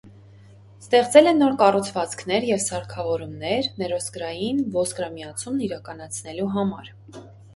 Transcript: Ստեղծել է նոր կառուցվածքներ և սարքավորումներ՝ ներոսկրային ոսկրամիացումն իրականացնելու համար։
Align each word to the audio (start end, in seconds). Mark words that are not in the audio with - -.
Ստեղծել 0.83 1.31
է 1.31 1.33
նոր 1.41 1.51
կառուցվածքներ 1.59 2.47
և 2.47 2.63
սարքավորումներ՝ 2.63 3.69
ներոսկրային 3.83 4.63
ոսկրամիացումն 4.77 5.63
իրականացնելու 5.69 6.49
համար։ 6.57 6.91